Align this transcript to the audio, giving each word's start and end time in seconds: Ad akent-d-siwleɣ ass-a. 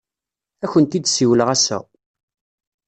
Ad 0.55 0.63
akent-d-siwleɣ 0.69 1.49
ass-a. 1.55 1.77